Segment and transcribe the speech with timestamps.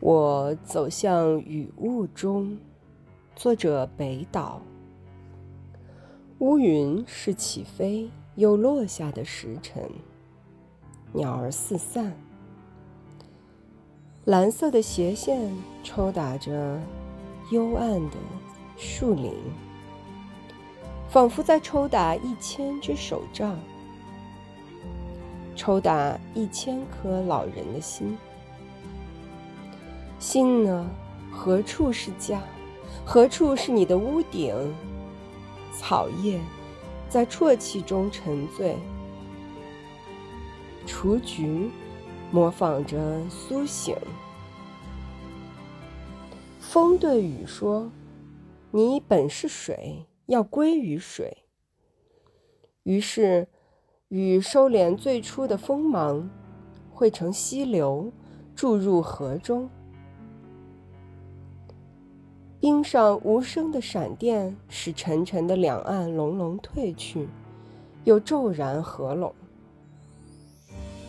[0.00, 2.58] 我走向雨雾中。
[3.34, 4.60] 作者：北岛。
[6.38, 9.82] 乌云是起飞又落下的时辰，
[11.12, 12.14] 鸟儿四散，
[14.26, 15.50] 蓝色的斜线
[15.82, 16.78] 抽打着
[17.50, 18.16] 幽暗的
[18.76, 19.32] 树林，
[21.08, 23.58] 仿佛在抽打一千只手杖，
[25.54, 28.16] 抽打一千颗老人的心。
[30.18, 30.88] 心呢？
[31.30, 32.42] 何处是家？
[33.04, 34.54] 何处是你的屋顶？
[35.72, 36.40] 草叶
[37.08, 38.76] 在啜泣中沉醉，
[40.86, 41.70] 雏菊
[42.30, 43.94] 模仿着苏醒。
[46.58, 47.90] 风对雨说
[48.72, 51.44] ：“你本是水，要归于水。”
[52.84, 53.48] 于是，
[54.08, 56.28] 雨收敛最初的锋芒，
[56.90, 58.10] 汇成溪流，
[58.54, 59.68] 注入河中。
[62.58, 67.28] 冰上无声的闪电，使沉沉的两岸隆隆退去，
[68.04, 69.32] 又骤然合拢。